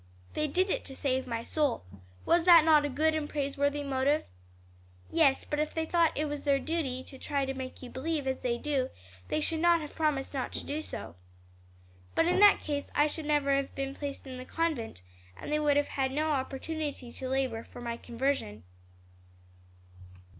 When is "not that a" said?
2.47-2.89